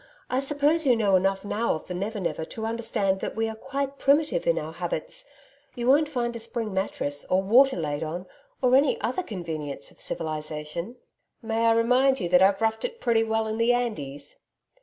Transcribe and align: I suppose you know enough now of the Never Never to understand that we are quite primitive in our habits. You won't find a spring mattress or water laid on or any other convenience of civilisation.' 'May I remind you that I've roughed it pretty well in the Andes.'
I 0.31 0.39
suppose 0.39 0.87
you 0.87 0.95
know 0.95 1.15
enough 1.15 1.45
now 1.45 1.75
of 1.75 1.85
the 1.87 1.93
Never 1.93 2.19
Never 2.19 2.43
to 2.43 2.65
understand 2.65 3.19
that 3.19 3.35
we 3.35 3.47
are 3.47 3.53
quite 3.55 3.99
primitive 3.99 4.47
in 4.47 4.57
our 4.57 4.71
habits. 4.73 5.25
You 5.75 5.87
won't 5.87 6.09
find 6.09 6.35
a 6.35 6.39
spring 6.39 6.73
mattress 6.73 7.23
or 7.25 7.43
water 7.43 7.77
laid 7.77 8.01
on 8.01 8.25
or 8.63 8.75
any 8.75 8.99
other 8.99 9.21
convenience 9.21 9.91
of 9.91 10.01
civilisation.' 10.01 10.95
'May 11.43 11.67
I 11.67 11.73
remind 11.73 12.19
you 12.19 12.27
that 12.29 12.41
I've 12.41 12.61
roughed 12.63 12.83
it 12.83 12.99
pretty 12.99 13.23
well 13.23 13.45
in 13.45 13.59
the 13.59 13.73
Andes.' 13.73 14.37